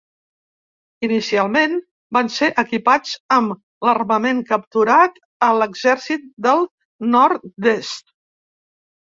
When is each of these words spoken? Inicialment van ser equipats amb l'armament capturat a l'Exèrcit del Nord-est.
Inicialment 1.07 1.75
van 2.17 2.31
ser 2.37 2.49
equipats 2.63 3.13
amb 3.37 3.87
l'armament 3.89 4.41
capturat 4.53 5.21
a 5.49 5.53
l'Exèrcit 5.61 6.27
del 6.49 6.67
Nord-est. 7.19 8.15